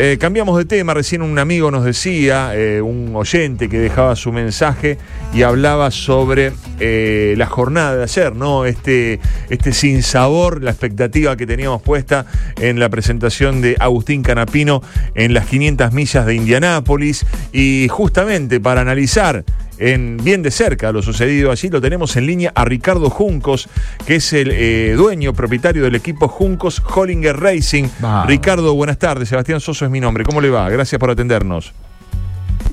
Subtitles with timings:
[0.00, 4.30] Eh, cambiamos de tema, recién un amigo nos decía, eh, un oyente que dejaba su
[4.30, 4.96] mensaje
[5.34, 8.64] y hablaba sobre eh, la jornada de ayer, ¿no?
[8.64, 9.18] Este,
[9.50, 12.26] este sinsabor, la expectativa que teníamos puesta
[12.60, 14.84] en la presentación de Agustín Canapino
[15.16, 19.44] en las 500 millas de Indianápolis y justamente para analizar
[19.78, 21.68] en bien de cerca lo sucedido allí.
[21.68, 23.68] Lo tenemos en línea a Ricardo Juncos,
[24.06, 27.88] que es el eh, dueño, propietario del equipo Juncos Hollinger Racing.
[28.26, 29.28] Ricardo, buenas tardes.
[29.28, 30.24] Sebastián Soso es mi nombre.
[30.24, 30.68] ¿Cómo le va?
[30.70, 31.72] Gracias por atendernos.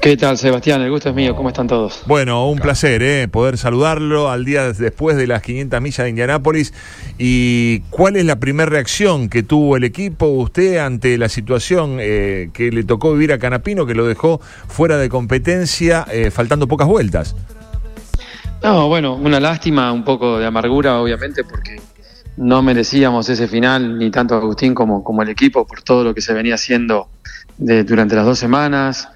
[0.05, 0.84] ¿Qué tal, Sebastián?
[0.84, 1.36] El gusto es mío.
[1.36, 2.04] ¿Cómo están todos?
[2.05, 3.27] Bueno, un placer ¿eh?
[3.27, 6.76] poder saludarlo al día después de las 500 millas de Indianápolis.
[7.18, 12.52] ¿Y cuál es la primera reacción que tuvo el equipo, usted, ante la situación eh,
[12.54, 16.88] que le tocó vivir a Canapino, que lo dejó fuera de competencia, eh, faltando pocas
[16.88, 17.35] vueltas?
[18.62, 21.82] No, bueno, una lástima, un poco de amargura, obviamente, porque
[22.38, 26.22] no merecíamos ese final, ni tanto Agustín como, como el equipo, por todo lo que
[26.22, 27.10] se venía haciendo
[27.58, 29.10] de, durante las dos semanas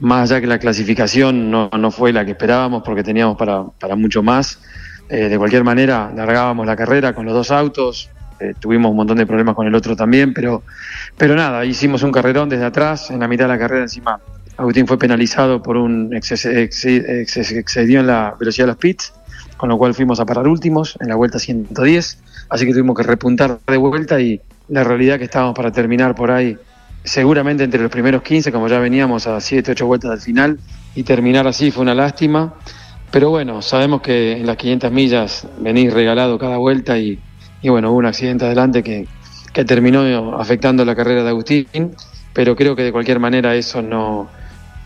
[0.00, 3.96] más allá que la clasificación no, no fue la que esperábamos porque teníamos para, para
[3.96, 4.58] mucho más.
[5.08, 9.18] Eh, de cualquier manera, largábamos la carrera con los dos autos, eh, tuvimos un montón
[9.18, 10.62] de problemas con el otro también, pero,
[11.18, 14.20] pero nada, hicimos un carrerón desde atrás, en la mitad de la carrera encima.
[14.56, 19.12] Agustín fue penalizado por un excedió en la velocidad de los pits,
[19.56, 23.02] con lo cual fuimos a parar últimos en la vuelta 110, así que tuvimos que
[23.02, 26.56] repuntar de vuelta y la realidad que estábamos para terminar por ahí
[27.04, 30.58] seguramente entre los primeros 15, como ya veníamos a 7, 8 vueltas del final,
[30.94, 32.54] y terminar así fue una lástima.
[33.10, 37.18] Pero bueno, sabemos que en las 500 millas venís regalado cada vuelta y,
[37.64, 39.08] bueno, hubo un accidente adelante que,
[39.52, 41.66] que terminó afectando la carrera de Agustín,
[42.32, 44.28] pero creo que de cualquier manera eso no,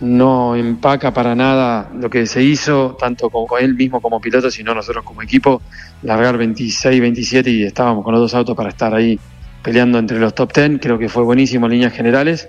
[0.00, 4.74] no empaca para nada lo que se hizo, tanto con él mismo como piloto, sino
[4.74, 5.62] nosotros como equipo,
[6.02, 9.18] largar 26, 27 y estábamos con los dos autos para estar ahí
[9.64, 12.48] peleando entre los top 10, creo que fue buenísimo en líneas generales,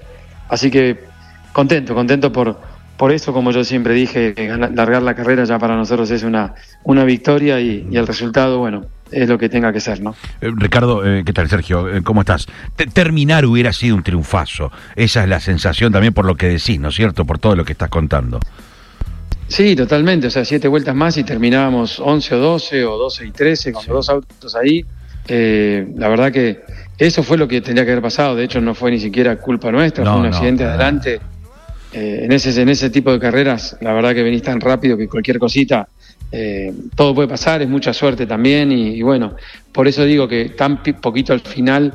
[0.50, 1.00] así que
[1.54, 2.60] contento, contento por,
[2.98, 4.36] por eso, como yo siempre dije,
[4.74, 9.30] largar la carrera ya para nosotros es una, una victoria y, el resultado, bueno, es
[9.30, 10.14] lo que tenga que ser, ¿no?
[10.42, 11.90] Eh, Ricardo, eh, ¿qué tal, Sergio?
[11.90, 12.48] Eh, ¿Cómo estás?
[12.94, 14.72] terminar hubiera sido un triunfazo.
[14.98, 17.24] Esa es la sensación también por lo que decís, ¿no es cierto?
[17.24, 18.42] Por todo lo que estás contando.
[19.48, 20.28] Sí, totalmente.
[20.28, 23.84] O sea, siete vueltas más y terminábamos 11 o 12 o 12 y 13 con
[23.88, 24.86] los dos autos ahí.
[25.28, 26.62] La verdad que
[26.98, 29.72] eso fue lo que tendría que haber pasado, de hecho no fue ni siquiera culpa
[29.72, 31.20] nuestra, fue un accidente adelante.
[31.92, 35.08] Eh, en, ese, en ese tipo de carreras, la verdad que venís tan rápido que
[35.08, 35.88] cualquier cosita,
[36.32, 39.36] eh, todo puede pasar, es mucha suerte también y, bueno,
[39.72, 41.94] por eso digo que tan poquito al final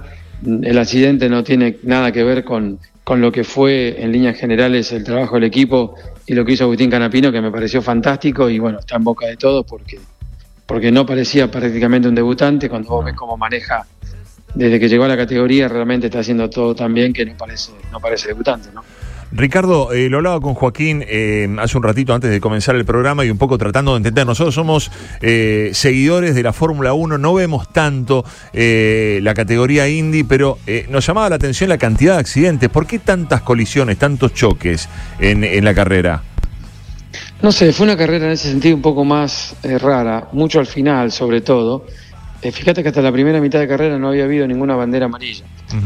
[0.62, 4.91] el accidente no tiene nada que ver con, con lo que fue en líneas generales
[4.93, 5.95] el trabajo del equipo
[6.27, 9.27] y lo que hizo Agustín Canapino, que me pareció fantástico y bueno, está en boca
[9.27, 9.99] de todos porque,
[10.70, 13.84] porque no parecía prácticamente un debutante cuando vos ves cómo maneja
[14.54, 17.72] desde que llegó a la categoría realmente está haciendo todo tan bien que no parece,
[17.91, 18.84] no parece debutante, ¿no?
[19.32, 23.25] Ricardo, eh, lo hablaba con Joaquín eh, hace un ratito antes de comenzar el programa
[23.25, 24.25] y un poco tratando de entender.
[24.26, 24.92] Nosotros somos
[25.22, 30.58] eh, seguidores de la Fórmula 1, no vemos tanto la categoría Indy, pero
[30.88, 32.69] nos llamaba la atención la cantidad de accidentes.
[32.69, 34.88] ¿Por qué tantas colisiones, tantos choques
[35.19, 36.22] en, en la carrera?
[37.43, 41.11] No sé, fue una carrera en ese sentido un poco más rara, mucho al final
[41.11, 41.87] sobre todo.
[42.43, 45.45] Eh, fíjate que hasta la primera mitad de carrera no había habido ninguna bandera amarilla.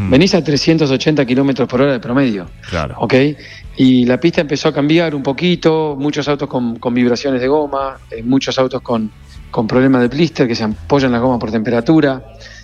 [0.08, 2.46] Venís a 380 kilómetros por hora de promedio.
[2.68, 2.94] Claro.
[3.00, 3.14] ¿Ok?
[3.76, 8.22] Y la pista empezó a cambiar un poquito, muchos autos con, vibraciones de goma, eh,
[8.22, 9.10] muchos autos con,
[9.50, 12.22] con problemas de blister que se apoyan la goma por temperatura.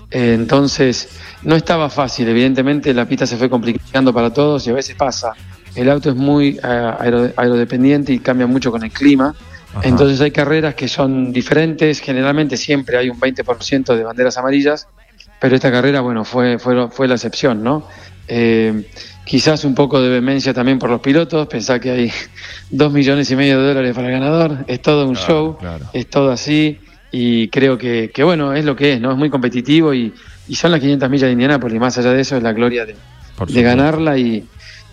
[0.08, 1.08] Eh, entonces,
[1.42, 2.28] no estaba fácil.
[2.28, 5.32] Evidentemente, la pista se fue complicando para todos y a veces pasa.
[5.74, 9.34] El auto es muy aerodependiente y cambia mucho con el clima.
[9.82, 14.88] Entonces hay carreras que son diferentes, generalmente siempre hay un 20% de banderas amarillas,
[15.40, 17.86] pero esta carrera, bueno, fue, fue, fue la excepción, ¿no?
[18.26, 18.84] Eh,
[19.24, 22.12] quizás un poco de vehemencia también por los pilotos, pensar que hay
[22.70, 25.56] dos millones y medio de dólares para el ganador, es todo un show,
[25.92, 26.80] es todo así,
[27.12, 29.12] y creo que, que, bueno, es lo que es, ¿no?
[29.12, 30.12] Es muy competitivo y,
[30.48, 32.96] y son las 500 millas de Indianápolis, más allá de eso es la gloria de,
[33.46, 34.44] de ganarla y,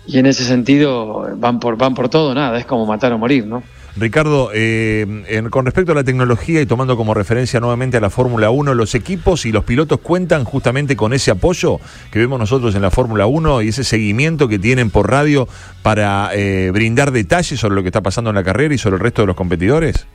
[0.08, 3.46] y en ese sentido van por, van por todo, nada, es como matar o morir,
[3.46, 3.62] ¿no?
[3.96, 5.06] Ricardo, eh,
[5.50, 8.94] con respecto a la tecnología y tomando como referencia nuevamente a la Fórmula 1, los
[8.94, 11.78] equipos y los pilotos cuentan justamente con ese apoyo
[12.10, 15.48] que vemos nosotros en la Fórmula 1 y ese seguimiento que tienen por radio
[15.82, 19.00] para eh, brindar detalles sobre lo que está pasando en la carrera y sobre el
[19.00, 20.06] resto de los competidores.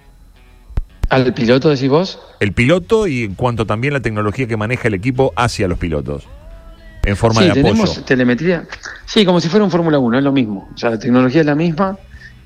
[1.09, 2.19] ¿Al piloto decís vos?
[2.39, 6.25] El piloto y en cuanto también la tecnología que maneja el equipo hacia los pilotos
[7.03, 7.63] en forma de apoyo.
[7.65, 8.65] tenemos telemetría.
[9.05, 10.69] Sí, como si fuera un Fórmula 1, es lo mismo.
[10.73, 11.97] O sea, la tecnología es la misma,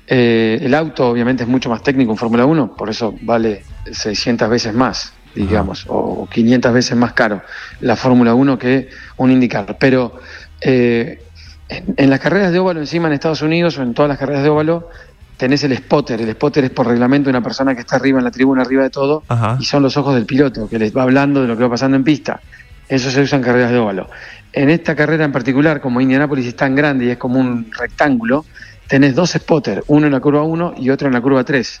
[0.06, 4.48] eh, el auto obviamente es mucho más técnico en Fórmula 1, por eso vale 600
[4.48, 7.42] veces más, digamos, o 500 veces más caro
[7.80, 8.88] la Fórmula 1 que
[9.18, 9.76] un IndyCar.
[9.78, 10.18] Pero
[10.60, 11.22] eh,
[11.68, 14.42] En, en las carreras de óvalo encima en Estados Unidos o en todas las carreras
[14.42, 14.88] de óvalo
[15.36, 16.18] tenés el spotter.
[16.22, 18.90] El spotter es por reglamento una persona que está arriba en la tribuna, arriba de
[18.90, 19.58] todo, Ajá.
[19.60, 21.96] y son los ojos del piloto, que les va hablando de lo que va pasando
[21.98, 22.40] en pista.
[22.88, 24.08] Eso se usa en carreras de óvalo.
[24.52, 28.44] En esta carrera en particular, como Indianápolis es tan grande y es como un rectángulo,
[28.86, 31.80] tenés dos spotters, uno en la curva 1 y otro en la curva 3.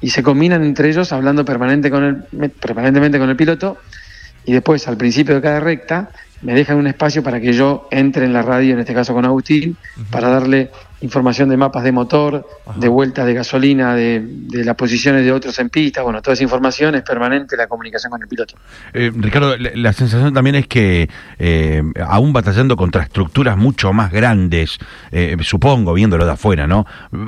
[0.00, 3.78] Y se combinan entre ellos hablando permanente con el, permanentemente con el piloto
[4.44, 6.10] y después al principio de cada recta
[6.40, 9.24] me dejan un espacio para que yo entre en la radio, en este caso con
[9.24, 9.76] Agustín,
[10.10, 12.78] para darle información de mapas de motor, Ajá.
[12.78, 16.42] de vueltas de gasolina, de, de las posiciones de otros en pista, bueno, toda esa
[16.42, 18.54] información es permanente la comunicación con el piloto.
[18.92, 21.08] Eh, Ricardo, la, la sensación también es que
[21.38, 24.78] eh, aún batallando contra estructuras mucho más grandes,
[25.12, 26.86] eh, supongo, viéndolo de afuera, ¿no?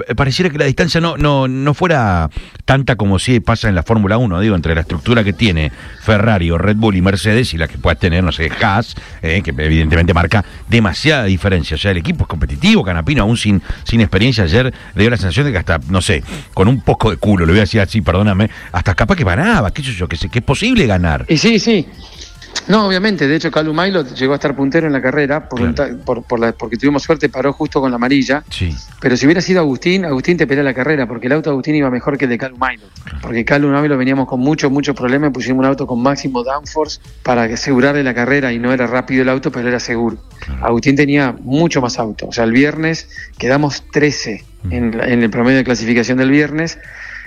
[0.08, 2.28] Eh, Pareciera que la distancia no, no, no fuera
[2.64, 5.70] tanta como si pasa en la Fórmula 1, digo, entre la estructura que tiene
[6.02, 9.42] Ferrari o Red Bull y Mercedes y la que pueda tener, no sé, Haas, eh,
[9.42, 11.76] que evidentemente marca demasiada diferencia.
[11.76, 15.16] O sea, el equipo es competitivo, Canapino, aún sin, sin experiencia ayer, le dio la
[15.16, 16.22] sensación de que hasta, no sé,
[16.54, 19.72] con un poco de culo, lo voy a decir así, perdóname, hasta capaz que ganaba,
[19.72, 21.24] qué sé yo, que, que es posible ganar.
[21.28, 21.86] Y sí, sí.
[22.68, 23.26] No, obviamente.
[23.26, 26.24] De hecho, Calum Milo llegó a estar puntero en la carrera por Claro.
[26.38, 28.44] la- porque tuvimos suerte, paró justo con la amarilla.
[28.48, 28.72] Sí.
[29.00, 31.74] Pero si hubiera sido Agustín, Agustín te pelea la carrera, porque el auto de Agustín
[31.74, 32.84] iba mejor que el de Calum Milo.
[33.22, 37.42] Porque Calum Milo veníamos con muchos, muchos problemas, pusimos un auto con máximo downforce para
[37.44, 40.18] asegurarle la carrera y no era rápido el auto, pero era seguro.
[40.62, 42.28] Agustín tenía mucho más auto.
[42.28, 43.08] O sea, el viernes
[43.38, 46.78] quedamos 13 en, la- en el promedio de clasificación del viernes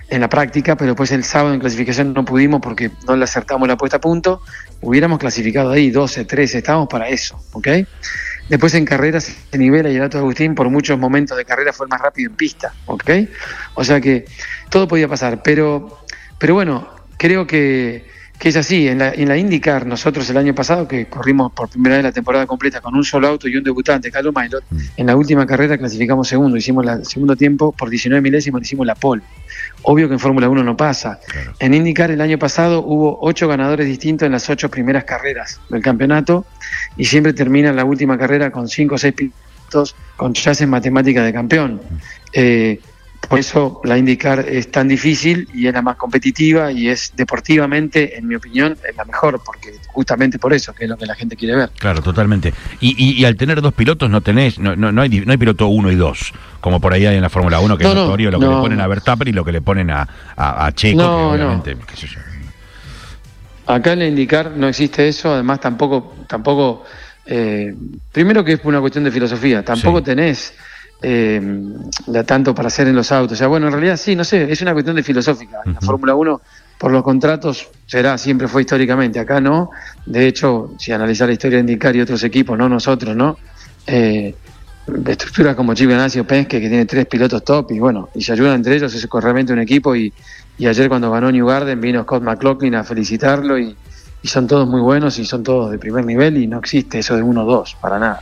[0.10, 3.68] en la práctica, pero después el sábado en clasificación no pudimos porque no le acertamos
[3.68, 4.42] la puesta a punto.
[4.82, 7.68] Hubiéramos clasificado ahí 12, 13, estábamos para eso, ¿ok?
[8.50, 11.72] Después en carreras se nivela y el auto de Agustín por muchos momentos de carrera
[11.72, 13.10] fue el más rápido en pista, ¿ok?
[13.76, 14.26] O sea que
[14.70, 16.00] todo podía pasar, pero,
[16.38, 18.88] pero bueno, creo que, que es así.
[18.88, 22.12] En la, en la IndyCar, nosotros el año pasado, que corrimos por primera vez la
[22.12, 24.64] temporada completa con un solo auto y un debutante, Carlos Mailot,
[24.98, 28.96] en la última carrera clasificamos segundo, hicimos el segundo tiempo, por 19 milésimos hicimos la
[28.96, 29.24] pole.
[29.84, 31.20] Obvio que en Fórmula 1 no pasa.
[31.28, 31.54] Claro.
[31.60, 35.82] En IndyCar el año pasado hubo ocho ganadores distintos en las ocho primeras carreras del
[35.82, 36.46] campeonato
[36.98, 41.34] y siempre termina la última carrera con cinco o seis pilotos con chances matemáticas de
[41.34, 41.82] campeón.
[42.32, 42.80] Eh,
[43.30, 48.18] por eso la IndyCar es tan difícil y es la más competitiva y es deportivamente,
[48.18, 51.16] en mi opinión, es la mejor, porque justamente por eso, que es lo que la
[51.16, 51.70] gente quiere ver.
[51.80, 52.54] Claro, totalmente.
[52.80, 55.38] Y, y, y al tener dos pilotos no tenés, no, no, no hay, no hay
[55.38, 57.96] piloto uno y dos, como por ahí hay en la Fórmula 1, que No, es
[57.96, 60.66] no, notorio lo que le ponen a Verstappen y lo que le ponen a, a,
[60.66, 61.32] a Checo, No, que no.
[61.32, 62.20] obviamente, qué sé yo.
[63.66, 66.84] Acá en la indicar no existe eso, además tampoco, tampoco,
[67.26, 67.74] eh,
[68.12, 70.04] primero que es una cuestión de filosofía, tampoco Sí.
[70.04, 70.54] tenés
[71.04, 71.42] eh,
[72.08, 73.34] la tanto para hacer en los autos.
[73.34, 75.60] O sea, bueno, en realidad sí, no sé, es una cuestión de filosófica.
[75.66, 75.82] En la.
[75.82, 76.42] Fórmula 1,
[76.78, 79.20] por los contratos, será, siempre fue históricamente.
[79.20, 79.70] Acá no.
[80.06, 83.38] De hecho, si analizar la historia de indicar y otros equipos, no nosotros, ¿no?
[83.86, 84.34] Eh,
[85.06, 88.34] estructuras como Chip Ganassi o Penske, que tiene tres pilotos top y bueno, y se
[88.34, 90.12] ayudan entre ellos, es realmente un equipo y,
[90.58, 93.76] y ayer cuando ganó New Garden vino Scott McLaughlin a felicitarlo y,
[94.22, 97.16] y son todos muy buenos y son todos de primer nivel y no existe eso
[97.16, 98.22] de uno o dos, para nada.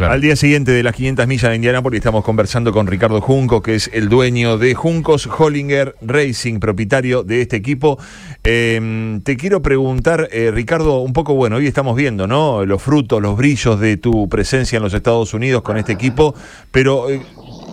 [0.00, 0.14] Claro.
[0.14, 3.74] Al día siguiente de las 500 millas de Indianápolis estamos conversando con Ricardo Junco, que
[3.74, 7.98] es el dueño de Juncos Hollinger Racing, propietario de este equipo.
[8.42, 12.64] Eh, te quiero preguntar, eh, Ricardo, un poco, bueno, hoy estamos viendo, ¿no?
[12.64, 16.34] Los frutos, los brillos de tu presencia en los Estados Unidos con este equipo,
[16.72, 17.20] pero eh,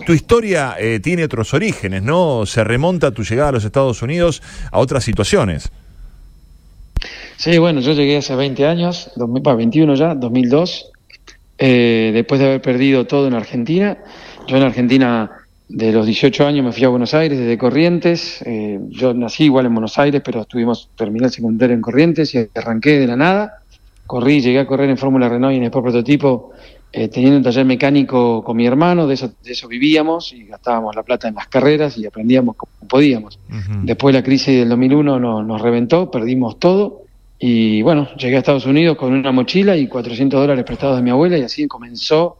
[0.04, 2.44] tu historia eh, tiene otros orígenes, ¿no?
[2.44, 5.70] Se remonta tu llegada a los Estados Unidos a otras situaciones.
[7.38, 10.92] Sí, bueno, yo llegué hace 20 años, 2000, bah, 21 ya, 2002,
[11.58, 13.98] eh, después de haber perdido todo en Argentina.
[14.46, 15.30] Yo en Argentina
[15.68, 18.40] de los 18 años me fui a Buenos Aires desde Corrientes.
[18.46, 22.48] eh, yo nací igual en Buenos Aires, pero estuvimos terminé el secundario en Corrientes y
[22.54, 23.58] arranqué de la nada.
[24.06, 26.52] Corrí, llegué a correr en Fórmula Renault y en Sport Prototipo
[26.90, 30.96] eh, teniendo un taller mecánico con mi hermano, de eso, de eso vivíamos y gastábamos
[30.96, 33.38] la plata en las carreras y aprendíamos como podíamos.
[33.82, 37.02] Después la crisis del 2001 no- nos reventó, perdimos todo
[37.38, 41.10] y bueno, llegué a Estados Unidos con una mochila y 400 dólares prestados de mi
[41.10, 42.38] abuela y así comenzó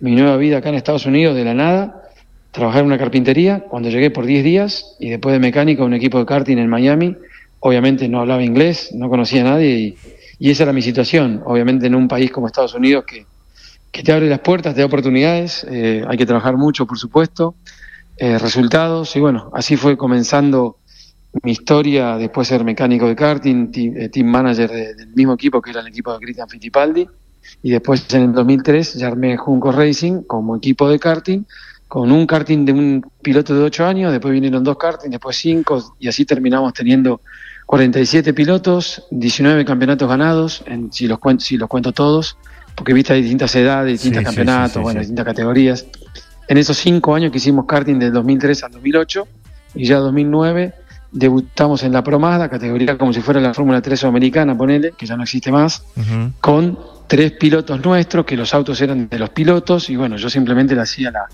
[0.00, 2.02] mi nueva vida acá en Estados Unidos de la nada.
[2.50, 6.18] Trabajar en una carpintería cuando llegué por 10 días y después de mecánico un equipo
[6.18, 7.16] de karting en Miami.
[7.60, 9.98] Obviamente no hablaba inglés, no conocía a nadie y,
[10.38, 11.42] y esa era mi situación.
[11.46, 13.26] Obviamente en un país como Estados Unidos que,
[13.94, 17.54] que te abre las puertas, te da oportunidades, eh, hay que trabajar mucho por supuesto,
[18.16, 20.78] eh, resultados y bueno, así fue comenzando
[21.42, 25.34] mi historia después de ser mecánico de karting, ti- eh, team manager de- del mismo
[25.34, 27.06] equipo que era el equipo de Cristian Fittipaldi
[27.62, 31.42] y después en el 2003 ya armé Junco Racing como equipo de karting
[31.88, 35.94] con un karting de un piloto de 8 años, después vinieron dos karting, después 5
[35.98, 37.20] y así terminamos teniendo
[37.66, 42.36] 47 pilotos, 19 campeonatos ganados, en, si, los cuento, si los cuento todos,
[42.74, 45.86] porque viste hay distintas edades, distintos Sí, campeonatos, sí, sí, bueno, distintas categorías.
[46.48, 49.28] En esos cinco años que hicimos karting del 2003 al 2008
[49.76, 50.74] y ya 2009
[51.14, 55.16] debutamos en la Promada, categoría como si fuera la Fórmula 3 sudamericana, ponele, que ya
[55.16, 55.84] no existe más,
[56.40, 60.74] con tres pilotos nuestros, que los autos eran de los pilotos, y bueno, yo simplemente
[60.74, 61.26] le hacía la,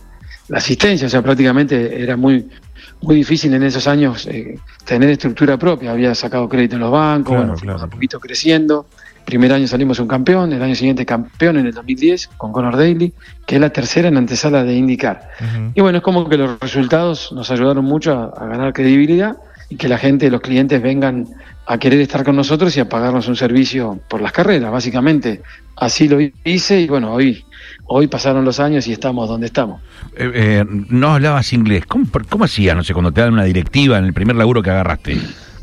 [0.48, 2.46] la asistencia, o sea, prácticamente era muy,
[3.00, 7.30] muy difícil en esos años eh, tener estructura propia, había sacado crédito en los bancos,
[7.30, 7.88] Claro, bueno, fuimos claro.
[7.88, 8.86] a poquito creciendo,
[9.24, 13.14] primer año salimos un campeón, el año siguiente campeón en el 2010 con Conor Daly,
[13.46, 15.30] que es la tercera en antesala de indicar.
[15.74, 19.36] Y bueno, es como que los resultados nos ayudaron mucho a, a ganar credibilidad
[19.70, 21.26] y que la gente, los clientes vengan
[21.66, 25.40] a querer estar con nosotros y a pagarnos un servicio por las carreras, básicamente.
[25.76, 27.44] Así lo hice y bueno, hoy,
[27.86, 29.80] hoy pasaron los años y estamos donde estamos.
[30.16, 31.86] Eh, eh, no hablabas inglés.
[31.86, 34.70] ¿Cómo, cómo hacías, no sé, cuando te dan una directiva en el primer laburo que
[34.70, 35.16] agarraste?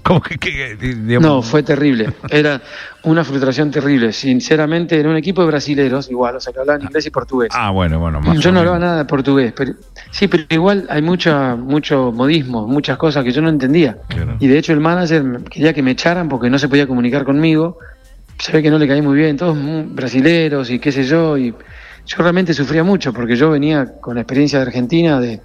[0.07, 2.09] ¿Cómo que, que- que- digamos- No, fue terrible.
[2.29, 2.61] Era
[3.03, 4.13] una frustración terrible.
[4.13, 7.49] Sinceramente, era un equipo de brasileros, igual, o sea, que hablaban inglés y portugués.
[7.53, 8.21] Ah, bueno, bueno.
[8.21, 9.73] más Yo no hablaba nada de portugués, pero
[10.11, 13.97] sí, pero igual hay mucha, mucho modismo, muchas cosas que yo no entendía.
[14.07, 14.37] Claro.
[14.39, 17.77] Y de hecho el manager quería que me echaran porque no se podía comunicar conmigo.
[18.39, 21.37] Se ve que no le caí muy bien, todos muy brasileros y qué sé yo.
[21.37, 25.41] Y yo realmente sufría mucho porque yo venía con la experiencia de Argentina de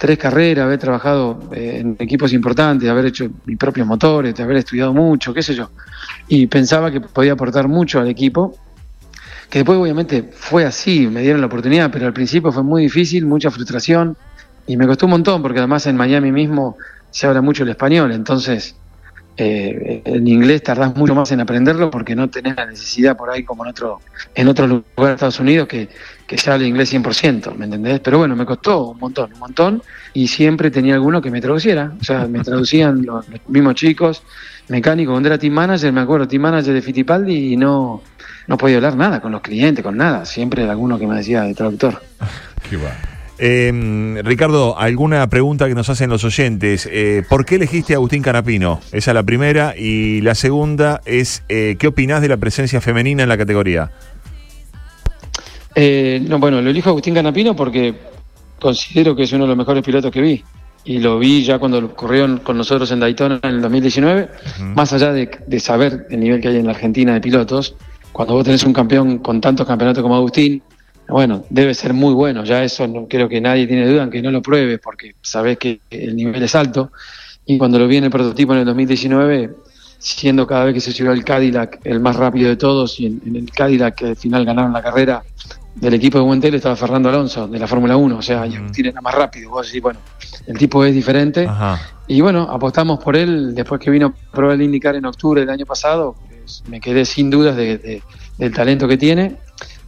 [0.00, 4.94] tres carreras, haber trabajado eh, en equipos importantes, haber hecho mis propios motores, haber estudiado
[4.94, 5.68] mucho, qué sé yo.
[6.26, 8.56] Y pensaba que podía aportar mucho al equipo
[9.50, 13.26] que después obviamente fue así, me dieron la oportunidad, pero al principio fue muy difícil,
[13.26, 14.16] mucha frustración
[14.66, 16.78] y me costó un montón porque además en Miami mismo
[17.10, 18.76] se habla mucho el español, entonces
[19.36, 23.42] eh, en inglés tardás mucho más en aprenderlo porque no tenés la necesidad por ahí
[23.42, 24.00] como en otro
[24.34, 25.88] en otros lugares de Estados Unidos que,
[26.26, 28.00] que se habla inglés 100%, ¿me entendés?
[28.00, 29.82] Pero bueno, me costó un montón, un montón
[30.12, 34.22] y siempre tenía alguno que me traduciera, o sea, me traducían los, mismos chicos,
[34.68, 38.02] mecánicos, cuando era team manager, me acuerdo, team manager de Fittipaldi y no
[38.50, 40.24] no podía hablar nada con los clientes, con nada.
[40.24, 42.02] Siempre era alguno que me decía de traductor.
[42.68, 43.09] Qué va.
[43.42, 46.86] Eh, Ricardo, alguna pregunta que nos hacen los oyentes.
[46.92, 48.80] Eh, ¿Por qué elegiste a Agustín Canapino?
[48.92, 49.74] Esa es la primera.
[49.78, 53.92] Y la segunda es, eh, ¿qué opinás de la presencia femenina en la categoría?
[55.74, 57.94] Eh, no, bueno, lo elijo a Agustín Canapino porque
[58.60, 60.44] considero que es uno de los mejores pilotos que vi.
[60.84, 64.28] Y lo vi ya cuando corrió con nosotros en Daytona en el 2019.
[64.74, 67.74] Más allá de, de saber el nivel que hay en la Argentina de pilotos,
[68.12, 70.62] cuando vos tenés un campeón con tantos campeonatos como Agustín,
[71.10, 72.44] bueno, debe ser muy bueno.
[72.44, 75.58] Ya eso no creo que nadie tiene duda en que no lo pruebes porque sabés
[75.58, 76.92] que el nivel es alto.
[77.46, 79.50] Y cuando lo vi en el prototipo en el 2019,
[79.98, 83.20] siendo cada vez que se subió el Cadillac el más rápido de todos y en,
[83.26, 85.22] en el Cadillac que al final ganaron la carrera
[85.74, 88.86] del equipo de Buentel estaba Fernando Alonso de la Fórmula 1, o sea, y Agustín
[88.86, 89.50] era más rápido.
[89.50, 90.00] Vos decís, bueno,
[90.46, 91.46] el tipo es diferente.
[91.46, 91.80] Ajá.
[92.08, 95.50] Y bueno, apostamos por él después que vino a probar el IndyCar en octubre del
[95.50, 96.16] año pasado.
[96.40, 98.02] pues, me quedé sin dudas de- de-
[98.38, 99.36] del talento que tiene,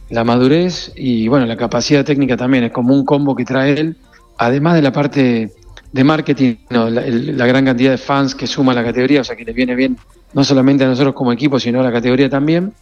[0.09, 2.63] la madurez y bueno, la capacidad técnica también.
[2.65, 3.95] Es como un combo que trae él,
[4.37, 5.51] además de la parte
[5.91, 9.23] de marketing, no, la, el- la gran cantidad de fans que suma la categoría, o
[9.23, 9.97] sea que le viene bien
[10.33, 12.73] no solamente a nosotros como equipo, sino a la categoría también.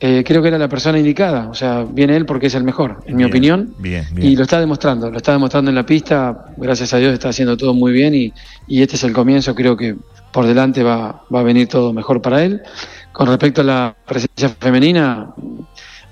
[0.00, 3.02] Eh, creo que era la persona indicada, o sea, viene él porque es el mejor,
[3.06, 3.74] en mi opinión.
[3.78, 4.28] Bien, bien.
[4.32, 7.56] Y lo está demostrando, lo está demostrando en la pista, gracias a Dios está haciendo
[7.56, 8.32] todo muy bien y,
[8.66, 9.96] y este es el comienzo, creo que
[10.32, 12.60] por delante va, va a venir todo mejor para él.
[13.12, 15.32] Con respecto a la presencia femenina,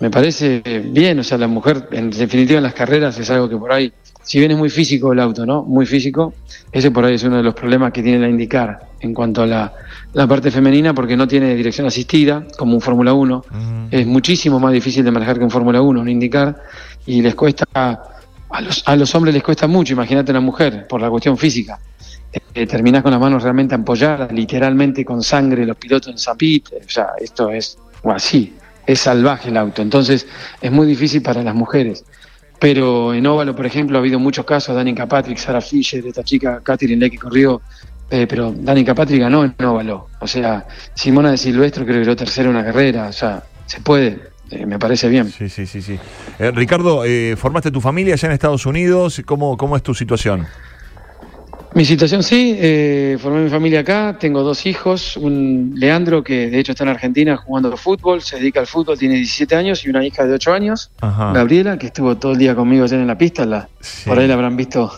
[0.03, 3.57] me parece bien, o sea, la mujer en definitiva en las carreras es algo que
[3.57, 3.93] por ahí,
[4.25, 5.63] si bien es muy físico el auto, ¿no?
[5.63, 6.35] Muy físico,
[6.73, 9.47] ese por ahí es uno de los problemas que tiene la indicar en cuanto a
[9.47, 9.73] la,
[10.13, 13.57] la parte femenina porque no tiene dirección asistida como un Fórmula 1 Ujú.
[13.93, 16.61] es muchísimo más difícil de manejar que un Fórmula 1, un indicar,
[17.07, 21.01] y les cuesta, a los, a los hombres les cuesta mucho, imagínate una mujer, por
[21.01, 21.79] la cuestión física.
[22.53, 26.91] Eh, terminás con las manos realmente ampolladas, literalmente con sangre, los pilotos en zapit, o
[26.91, 28.53] sea, esto es así,
[28.87, 30.27] es salvaje el auto, entonces
[30.61, 32.05] es muy difícil para las mujeres.
[32.59, 36.61] Pero en óvalo, por ejemplo, ha habido muchos casos, Danica Patrick, Sarah Fisher, esta chica
[36.62, 37.61] Catherine Lecky corrió,
[38.09, 40.09] eh, pero Danica Patrick ganó en óvalo.
[40.21, 43.81] O sea, Simona de Silvestro creo que quedó tercera en una carrera, o sea, se
[43.81, 44.21] puede,
[44.51, 45.31] eh, me parece bien.
[45.31, 45.99] Sí, sí, sí, sí.
[46.39, 49.23] Eh, Ricardo, eh, ¿formaste tu familia allá en Estados Unidos?
[49.25, 50.47] ¿Cómo, cómo es tu situación?
[51.75, 56.59] Mi situación sí, eh, formé mi familia acá, tengo dos hijos, un Leandro que de
[56.59, 60.05] hecho está en Argentina jugando fútbol, se dedica al fútbol, tiene 17 años y una
[60.05, 61.33] hija de 8 años, Ajá.
[61.33, 64.07] Gabriela, que estuvo todo el día conmigo ayer en la pista, la, Sí.
[64.07, 64.93] por ahí la habrán visto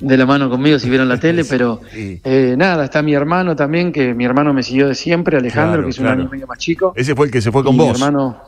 [0.00, 2.22] de la mano conmigo si vieron la tele, pero Sí.
[2.24, 5.84] eh, nada, está mi hermano también, que mi hermano me siguió de siempre, Alejandro, Claro,
[5.84, 6.20] que es un claro.
[6.20, 6.94] año y medio más chico.
[6.96, 7.86] Ese fue el que se fue con y vos.
[7.88, 8.40] Mi hermano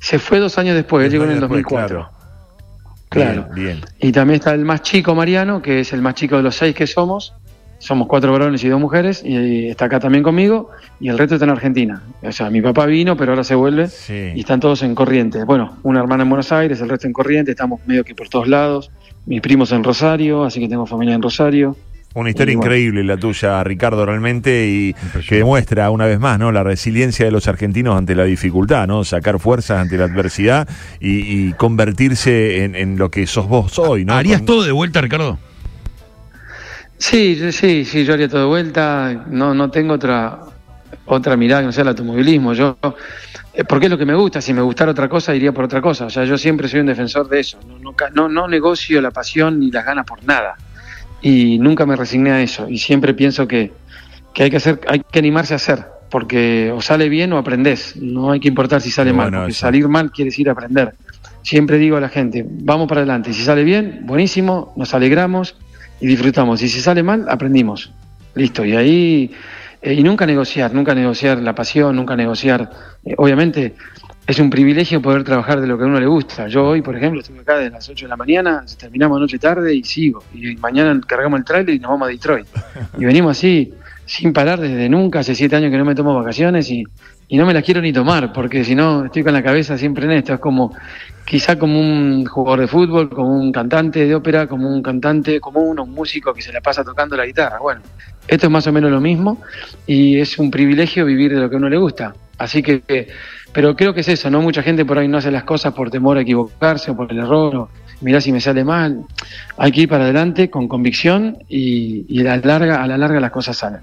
[0.00, 1.96] se fue dos años después, él llegó en el Después, 2004.
[1.96, 2.23] claro.
[3.14, 3.46] Claro.
[3.54, 3.80] Bien, bien.
[3.98, 6.74] Y también está el más chico Mariano, que es el más chico de los seis
[6.74, 7.32] que somos,
[7.78, 11.44] somos cuatro varones y dos mujeres, y está acá también conmigo, y el resto está
[11.44, 12.02] en Argentina.
[12.22, 15.44] O sea, mi papá vino, pero ahora se vuelve, y están todos en Corriente.
[15.44, 18.48] Bueno, una hermana en Buenos Aires, el resto en Corriente, estamos medio que por todos
[18.48, 18.90] lados,
[19.26, 21.76] mis primos en Rosario, así que tengo familia en Rosario.
[22.14, 24.94] Una historia increíble la tuya, Ricardo, realmente, y
[25.28, 26.52] que demuestra una vez más, ¿no?
[26.52, 29.02] La resiliencia de los argentinos ante la dificultad, ¿no?
[29.02, 30.68] Sacar fuerzas ante la adversidad
[31.00, 34.14] y, convertirse en, lo que sos vos hoy, ¿no?
[34.14, 35.38] ¿Harías todo de vuelta, Ricardo?
[36.98, 39.24] Sí, sí, sí, yo haría todo de vuelta.
[39.28, 40.38] No, no tengo otra
[41.06, 42.52] otra mirada que no sea el automovilismo.
[42.52, 42.78] Yo,
[43.52, 44.40] eh, porque es lo que me gusta.
[44.40, 46.06] Si me gustara otra cosa, iría por otra cosa.
[46.06, 47.58] O sea, yo siempre soy un defensor de eso.
[47.80, 50.54] No, no, no negocio la pasión ni las ganas por nada
[51.24, 53.72] y nunca me resigné a eso y siempre pienso que,
[54.38, 58.30] hay que hacer, hay que animarse a hacer, porque o sale bien o aprendes, no
[58.30, 60.92] hay que importar si sale mal, porque salir mal quiere decir aprender.
[61.40, 65.56] Siempre digo a la gente, vamos para adelante, si sale bien, buenísimo, nos alegramos
[65.98, 67.90] y disfrutamos, y si sale mal, aprendimos.
[68.34, 69.30] Listo, y ahí,
[69.80, 72.70] eh, y nunca negociar, nunca negociar la pasión, nunca negociar,
[73.02, 73.76] eh, obviamente
[74.26, 76.48] es un privilegio poder trabajar de lo que a uno le gusta.
[76.48, 79.74] Yo hoy, por ejemplo, estuve acá desde las 8 de la mañana, terminamos noche tarde
[79.74, 80.24] y sigo.
[80.32, 82.46] Y mañana cargamos el trailer y nos vamos a Detroit.
[82.98, 83.74] Y venimos así,
[84.06, 85.20] sin parar desde nunca.
[85.20, 86.84] Hace siete años que no me tomo vacaciones y,
[87.28, 90.06] y no me las quiero ni tomar, porque si no, estoy con la cabeza siempre
[90.06, 90.32] en esto.
[90.32, 90.74] Es como,
[91.26, 95.78] quizá como un jugador de fútbol, como un cantante de ópera, como un cantante común,
[95.78, 97.58] un músico que se la pasa tocando la guitarra.
[97.58, 97.82] Bueno,
[98.26, 99.42] esto es más o menos lo mismo
[99.86, 102.14] y es un privilegio vivir de lo que a uno le gusta.
[102.38, 103.08] Así que
[103.54, 104.42] pero creo que es eso, ¿no?
[104.42, 107.18] Mucha gente por ahí no hace las cosas por temor a equivocarse o por el
[107.18, 107.68] error, o
[108.00, 109.04] mirá si me sale mal.
[109.56, 113.80] Hay que ir para adelante con convicción y, a, la larga, la las cosas salen.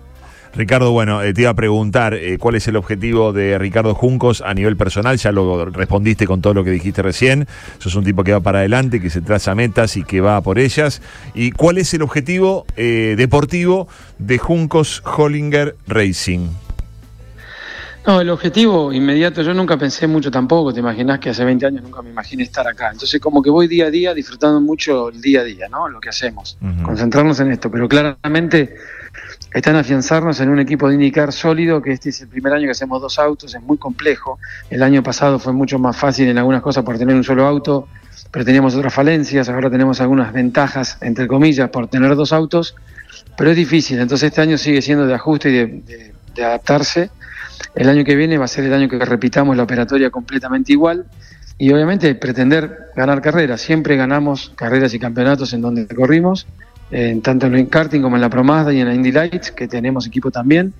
[0.53, 4.41] Ricardo, bueno, eh, te iba a preguntar eh, cuál es el objetivo de Ricardo Juncos
[4.41, 7.47] a nivel personal, ya lo respondiste con todo lo que dijiste recién,
[7.79, 10.59] sos un tipo que va para adelante, que se traza metas y que va por
[10.59, 11.01] ellas.
[11.33, 13.87] ¿Y cuál es el objetivo eh, deportivo
[14.19, 16.49] de Juncos Hollinger Racing?
[18.05, 21.83] No, el objetivo inmediato, yo nunca pensé mucho tampoco, te imaginas que hace 20 años
[21.83, 22.89] nunca me imaginé estar acá.
[22.91, 25.87] Entonces como que voy día a día disfrutando mucho el día a día, ¿no?
[25.87, 28.75] Lo que hacemos, concentrarnos en esto, pero claramente
[29.53, 32.65] está en afianzarnos en un equipo de indicar sólido, que este es el primer año
[32.65, 34.39] que hacemos dos autos, es muy complejo.
[34.71, 37.87] El año pasado fue mucho más fácil en algunas cosas por tener un solo auto,
[38.31, 42.73] pero teníamos otras falencias, ahora tenemos algunas ventajas, entre comillas, por tener dos autos,
[43.37, 43.99] pero es difícil.
[43.99, 47.09] Entonces este año sigue siendo de ajuste y de adaptarse
[47.75, 51.05] el año que viene va a ser el año que repitamos la operatoria completamente igual
[51.57, 53.61] y obviamente pretender ganar carreras.
[53.61, 56.47] Siempre ganamos carreras y campeonatos en donde corrimos,
[57.21, 60.07] tanto en el karting como en la Promada y en la Indy Lights, que tenemos
[60.07, 60.73] equipo también.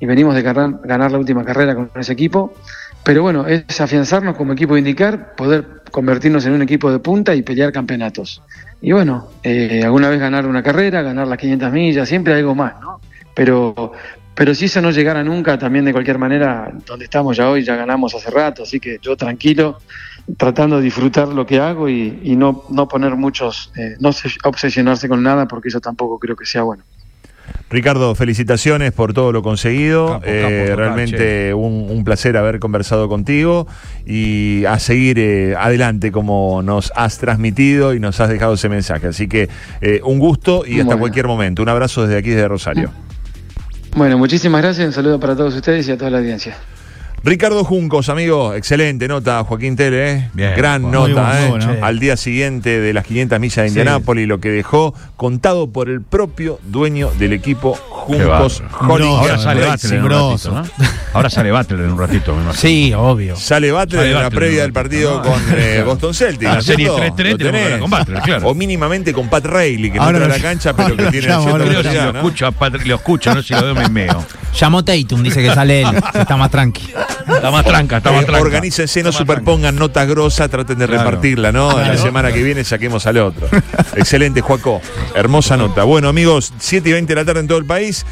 [0.00, 2.52] Y venimos de ganar, ganar la última carrera con ese equipo.
[3.04, 7.34] Pero bueno, es afianzarnos como equipo de indicar, poder convertirnos en un equipo de punta
[7.34, 8.42] y pelear campeonatos.
[8.82, 12.74] Y bueno, eh, alguna vez ganar una carrera, ganar las 500 millas, siempre algo más,
[12.82, 13.00] ¿no?
[13.34, 13.92] Pero,
[14.38, 17.74] pero si eso no llegara nunca, también de cualquier manera, donde estamos ya hoy, ya
[17.74, 19.80] ganamos hace rato, así que yo tranquilo,
[20.36, 24.10] tratando de disfrutar lo que hago y, no, no poner muchos, eh, no
[24.44, 26.84] obsesionarse con nada, porque eso tampoco creo que sea bueno.
[27.68, 30.20] Ricardo, felicitaciones por todo lo conseguido.
[30.24, 33.66] Eh, realmente un, placer haber conversado contigo
[34.06, 39.08] y a seguir eh, adelante como nos has transmitido y nos has dejado ese mensaje.
[39.08, 39.48] Así que
[40.04, 41.60] un gusto y hasta cualquier momento.
[41.60, 42.92] Un abrazo desde aquí, desde Rosario.
[43.96, 46.56] Bueno, muchísimas gracias, un saludo para todos ustedes y a toda la audiencia.
[47.24, 50.54] Ricardo Juncos, amigo, excelente nota, Joaquín Tele, ¿eh?
[50.56, 51.78] gran nota, ¿eh?
[51.82, 56.00] al día siguiente de las 500 millas de Indianápolis, lo que dejó contado por el
[56.00, 60.62] propio dueño del equipo Juncos Ahora sale Butler en un ratito, ¿no?
[61.12, 63.36] Ahora sale Butler en un ratito, Sí, obvio.
[63.36, 66.54] Sale Butler en la previa del partido con eh, Boston Celtics.
[66.54, 68.48] La serie 3-3 con Butler, claro.
[68.48, 71.32] O mínimamente con Pat Rayleigh, que no entra a la cancha, pero que tiene el
[71.32, 72.54] Lo escucho,
[72.84, 74.24] lo escucho, no si lo veo me meo.
[74.58, 76.92] Llamó Tatum, dice que sale él, que está más tranqui.
[77.28, 78.42] Está más tranca, está más eh, tranca.
[78.42, 81.78] Organícense, no superpongan notas grosas, traten de repartirla, ¿no?
[81.78, 83.48] La semana que viene saquemos al otro.
[83.94, 84.80] Excelente, Juaco.
[85.14, 85.84] Hermosa nota.
[85.84, 88.04] Bueno, amigos, 7 y 20 de la tarde en todo el país.